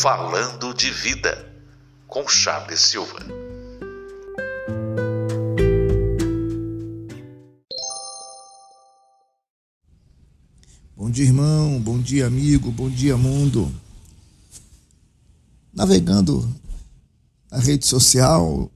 Falando 0.00 0.72
de 0.72 0.92
Vida, 0.92 1.44
com 2.06 2.28
Charles 2.28 2.80
Silva. 2.82 3.18
Bom 10.96 11.10
dia, 11.10 11.24
irmão. 11.24 11.80
Bom 11.80 11.98
dia, 11.98 12.28
amigo. 12.28 12.70
Bom 12.70 12.88
dia, 12.88 13.16
mundo. 13.16 13.74
Navegando 15.74 16.48
na 17.50 17.58
rede 17.58 17.84
social, 17.84 18.70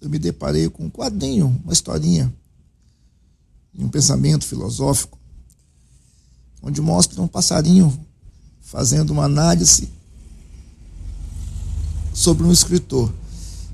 eu 0.00 0.10
me 0.10 0.18
deparei 0.18 0.68
com 0.68 0.86
um 0.86 0.90
quadrinho, 0.90 1.62
uma 1.62 1.72
historinha, 1.72 2.34
um 3.78 3.88
pensamento 3.88 4.44
filosófico, 4.44 5.16
onde 6.60 6.80
mostra 6.82 7.22
um 7.22 7.28
passarinho 7.28 7.96
fazendo 8.60 9.10
uma 9.10 9.26
análise 9.26 9.94
sobre 12.16 12.46
um 12.46 12.50
escritor. 12.50 13.12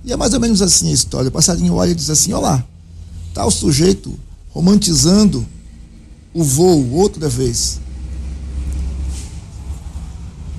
E 0.05 0.13
é 0.13 0.17
mais 0.17 0.35
ou 0.35 0.41
menos 0.41 0.61
assim 0.61 0.91
a 0.91 0.93
história. 0.93 1.29
O 1.29 1.33
passarinho 1.33 1.75
olha 1.75 1.93
e 1.93 1.95
diz 1.95 2.11
assim: 2.11 2.33
Olá, 2.33 2.65
o 3.37 3.51
sujeito 3.51 4.19
romantizando 4.51 5.47
o 6.35 6.43
voo 6.43 6.93
outra 6.93 7.29
vez. 7.29 7.81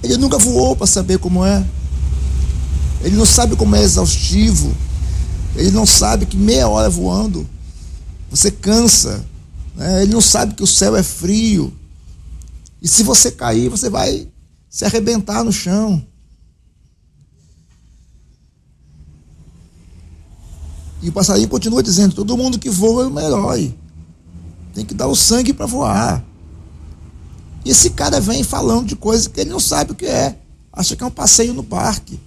Ele 0.01 0.17
nunca 0.17 0.37
voou 0.37 0.75
para 0.75 0.87
saber 0.87 1.19
como 1.19 1.45
é. 1.45 1.65
Ele 3.01 3.17
não 3.17 3.25
sabe 3.25 3.57
como 3.57 3.75
é 3.75 3.83
exaustivo. 3.83 4.73
Ele 5.55 5.71
não 5.71 5.85
sabe 5.85 6.25
que 6.25 6.37
meia 6.37 6.67
hora 6.67 6.89
voando 6.89 7.47
você 8.29 8.49
cansa. 8.49 9.23
Né? 9.75 10.03
Ele 10.03 10.13
não 10.13 10.21
sabe 10.21 10.55
que 10.55 10.63
o 10.63 10.67
céu 10.67 10.95
é 10.95 11.03
frio. 11.03 11.73
E 12.81 12.87
se 12.87 13.03
você 13.03 13.29
cair, 13.29 13.69
você 13.69 13.89
vai 13.89 14.27
se 14.69 14.85
arrebentar 14.85 15.43
no 15.43 15.51
chão. 15.51 16.03
E 21.03 21.09
o 21.09 21.11
passarinho 21.11 21.49
continua 21.49 21.83
dizendo: 21.83 22.15
todo 22.15 22.37
mundo 22.37 22.57
que 22.57 22.69
voa 22.69 23.03
é 23.03 23.07
um 23.07 23.19
herói. 23.19 23.75
Tem 24.73 24.85
que 24.85 24.93
dar 24.93 25.07
o 25.07 25.15
sangue 25.15 25.53
para 25.53 25.65
voar. 25.65 26.23
E 27.65 27.69
esse 27.69 27.89
cara 27.89 28.21
vem 28.21 28.41
falando 28.41 28.87
de 28.87 28.95
coisas 28.95 29.27
que 29.27 29.41
ele 29.41 29.49
não 29.49 29.59
sabe 29.59 29.91
o 29.91 29.95
que 29.95 30.05
é. 30.05 30.39
Acha 30.71 30.95
que 30.95 31.03
é 31.03 31.05
um 31.05 31.11
passeio 31.11 31.53
no 31.53 31.63
parque. 31.63 32.17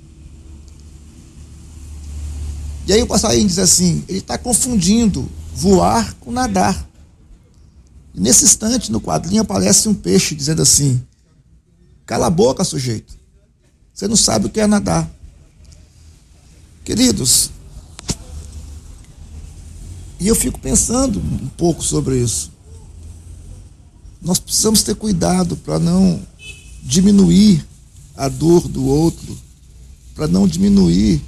E 2.86 2.92
aí 2.92 3.02
o 3.02 3.06
passarinho 3.06 3.48
diz 3.48 3.58
assim: 3.58 4.04
ele 4.06 4.18
está 4.18 4.36
confundindo 4.36 5.26
voar 5.54 6.12
com 6.20 6.30
nadar. 6.30 6.86
E 8.14 8.20
nesse 8.20 8.44
instante, 8.44 8.92
no 8.92 9.00
quadrinho, 9.00 9.40
aparece 9.40 9.88
um 9.88 9.94
peixe 9.94 10.34
dizendo 10.34 10.60
assim: 10.60 11.02
cala 12.04 12.26
a 12.26 12.30
boca, 12.30 12.62
sujeito. 12.62 13.16
Você 13.92 14.06
não 14.06 14.16
sabe 14.16 14.46
o 14.46 14.50
que 14.50 14.60
é 14.60 14.66
nadar. 14.66 15.10
Queridos, 16.84 17.50
e 20.18 20.28
eu 20.28 20.34
fico 20.34 20.58
pensando 20.58 21.18
um 21.18 21.48
pouco 21.56 21.82
sobre 21.82 22.18
isso. 22.18 22.50
Nós 24.20 24.38
precisamos 24.38 24.82
ter 24.82 24.94
cuidado 24.94 25.56
para 25.56 25.78
não 25.78 26.20
diminuir 26.82 27.64
a 28.16 28.28
dor 28.28 28.66
do 28.66 28.86
outro, 28.86 29.36
para 30.14 30.26
não 30.26 30.48
diminuir 30.48 31.22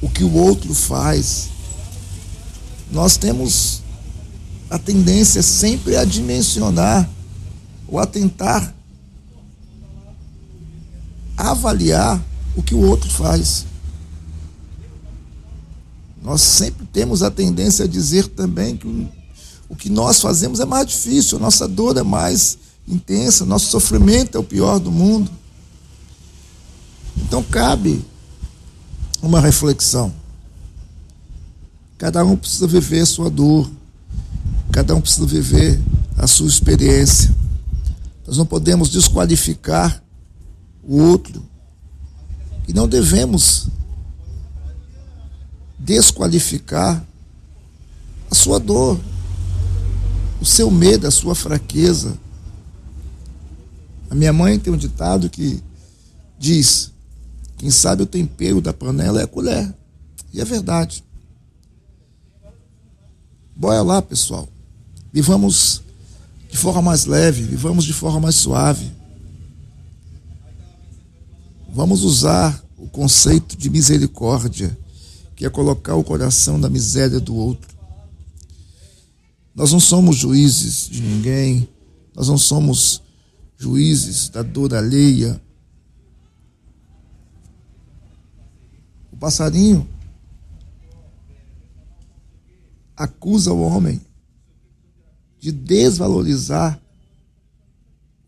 o 0.00 0.08
que 0.08 0.24
o 0.24 0.34
outro 0.34 0.74
faz. 0.74 1.48
Nós 2.90 3.16
temos 3.16 3.82
a 4.68 4.78
tendência 4.78 5.42
sempre 5.42 5.96
a 5.96 6.04
dimensionar 6.04 7.08
ou 7.86 7.98
a 7.98 8.06
tentar 8.06 8.74
avaliar 11.36 12.20
o 12.56 12.62
que 12.62 12.74
o 12.74 12.80
outro 12.80 13.08
faz. 13.08 13.66
Nós 16.22 16.40
sempre 16.40 16.86
temos 16.86 17.22
a 17.22 17.30
tendência 17.30 17.84
a 17.84 17.88
dizer 17.88 18.28
também 18.28 18.76
que 18.76 19.08
o 19.68 19.74
que 19.74 19.90
nós 19.90 20.20
fazemos 20.20 20.60
é 20.60 20.64
mais 20.64 20.86
difícil, 20.86 21.38
a 21.38 21.40
nossa 21.40 21.66
dor 21.66 21.96
é 21.96 22.02
mais 22.02 22.58
intensa, 22.86 23.44
nosso 23.44 23.66
sofrimento 23.66 24.36
é 24.36 24.40
o 24.40 24.44
pior 24.44 24.78
do 24.78 24.92
mundo. 24.92 25.30
Então 27.16 27.42
cabe 27.42 28.04
uma 29.20 29.40
reflexão. 29.40 30.12
Cada 31.98 32.24
um 32.24 32.36
precisa 32.36 32.66
viver 32.66 33.00
a 33.00 33.06
sua 33.06 33.30
dor, 33.30 33.70
cada 34.70 34.94
um 34.94 35.00
precisa 35.00 35.26
viver 35.26 35.80
a 36.16 36.26
sua 36.26 36.48
experiência. 36.48 37.34
Nós 38.26 38.36
não 38.36 38.46
podemos 38.46 38.90
desqualificar 38.90 40.02
o 40.82 40.98
outro 40.98 41.42
e 42.68 42.72
não 42.72 42.86
devemos 42.86 43.68
desqualificar 45.84 47.04
a 48.30 48.34
sua 48.34 48.58
dor, 48.58 49.00
o 50.40 50.44
seu 50.44 50.70
medo, 50.70 51.06
a 51.06 51.10
sua 51.10 51.34
fraqueza. 51.34 52.16
A 54.08 54.14
minha 54.14 54.32
mãe 54.32 54.58
tem 54.58 54.72
um 54.72 54.76
ditado 54.76 55.28
que 55.28 55.62
diz: 56.38 56.92
quem 57.58 57.70
sabe 57.70 58.02
o 58.02 58.06
tempero 58.06 58.60
da 58.60 58.72
panela 58.72 59.20
é 59.20 59.24
a 59.24 59.28
colher. 59.28 59.74
E 60.32 60.40
é 60.40 60.44
verdade. 60.44 61.04
Bora 63.54 63.82
lá, 63.82 64.00
pessoal. 64.00 64.48
Vivamos 65.12 65.82
de 66.50 66.56
forma 66.56 66.80
mais 66.80 67.04
leve, 67.06 67.42
vivamos 67.42 67.84
de 67.84 67.92
forma 67.92 68.20
mais 68.20 68.36
suave. 68.36 68.90
Vamos 71.74 72.04
usar 72.04 72.62
o 72.76 72.88
conceito 72.88 73.56
de 73.56 73.68
misericórdia 73.68 74.76
que 75.42 75.46
é 75.46 75.50
colocar 75.50 75.96
o 75.96 76.04
coração 76.04 76.56
na 76.56 76.68
miséria 76.68 77.18
do 77.18 77.34
outro. 77.34 77.68
Nós 79.52 79.72
não 79.72 79.80
somos 79.80 80.14
juízes 80.14 80.88
de 80.88 81.02
ninguém, 81.02 81.68
nós 82.14 82.28
não 82.28 82.38
somos 82.38 83.02
juízes 83.58 84.28
da 84.28 84.40
dor 84.40 84.72
alheia. 84.72 85.42
O 89.10 89.16
passarinho 89.16 89.84
acusa 92.96 93.52
o 93.52 93.62
homem 93.62 94.00
de 95.40 95.50
desvalorizar 95.50 96.80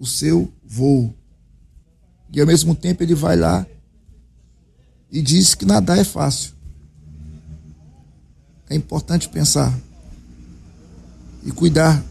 o 0.00 0.04
seu 0.04 0.52
voo. 0.64 1.14
E 2.32 2.40
ao 2.40 2.46
mesmo 2.48 2.74
tempo 2.74 3.04
ele 3.04 3.14
vai 3.14 3.36
lá 3.36 3.64
e 5.12 5.22
diz 5.22 5.54
que 5.54 5.64
nadar 5.64 5.96
é 5.96 6.02
fácil 6.02 6.54
é 8.68 8.74
importante 8.74 9.28
pensar 9.28 9.76
e 11.44 11.50
cuidar 11.50 12.02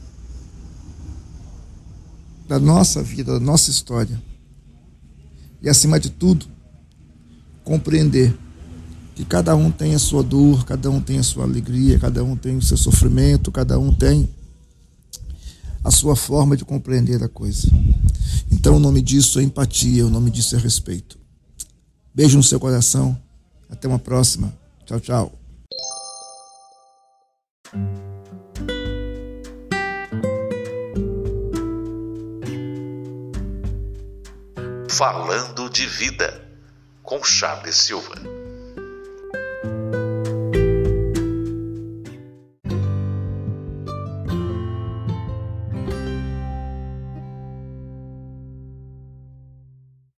da 2.47 2.59
nossa 2.59 3.02
vida, 3.02 3.34
da 3.34 3.40
nossa 3.40 3.72
história. 3.72 4.22
E, 5.62 5.69
acima 5.69 6.00
de 6.00 6.09
tudo, 6.09 6.46
compreender 7.63 8.38
que 9.16 9.24
cada 9.24 9.56
um 9.56 9.72
tem 9.72 9.96
a 9.96 10.00
sua 10.00 10.22
dor, 10.24 10.66
cada 10.66 10.90
um 10.90 11.02
tem 11.02 11.19
a 11.19 11.24
sua 11.24 11.44
alegria, 11.44 12.00
cada 12.00 12.24
um 12.24 12.36
tem 12.36 12.58
o 12.58 12.62
seu 12.62 12.78
sofrimento, 12.78 13.52
cada 13.52 13.80
um 13.80 13.94
tem 13.94 14.30
a 15.84 15.92
sua 15.92 16.16
forma 16.16 16.58
de 16.58 16.66
compreender 16.66 17.24
a 17.24 17.30
coisa. 17.30 17.68
Então, 18.52 18.75
o 18.75 18.80
nome 18.80 19.02
disso 19.02 19.40
é 19.40 19.44
empatia, 19.44 20.06
o 20.06 20.09
nome 20.09 20.30
disso 20.31 20.56
é 20.56 20.59
respeito. 20.59 21.18
Beijo 22.13 22.38
no 22.38 22.44
seu 22.44 22.60
coração. 22.60 23.18
Até 23.69 23.88
uma 23.88 24.00
próxima. 24.00 24.54
Tchau, 24.86 25.00
tchau. 25.00 25.43
Falando 34.98 35.72
de 35.72 35.88
Vida, 35.88 36.48
com 37.01 37.24
Charles 37.24 37.75
Silva. 37.78 38.13